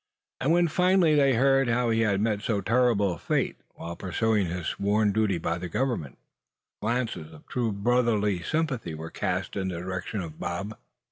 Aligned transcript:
And 0.39 0.51
when 0.51 0.67
finally 0.67 1.13
they 1.13 1.33
heard 1.35 1.69
how 1.69 1.91
he 1.91 1.99
had 2.01 2.21
met 2.21 2.41
so 2.41 2.59
terrible 2.59 3.13
a 3.13 3.19
fate, 3.19 3.57
while 3.75 3.95
pursuing 3.95 4.47
his 4.47 4.65
sworn 4.65 5.11
duty 5.11 5.37
by 5.37 5.59
the 5.59 5.69
Government, 5.69 6.17
glances 6.81 7.31
of 7.31 7.45
true 7.45 7.71
brotherly 7.71 8.41
sympathy 8.41 8.95
were 8.95 9.11
cast 9.11 9.55
in 9.55 9.67
the 9.67 9.77
direction 9.77 10.21
of 10.21 10.39
Bob. 10.39 10.75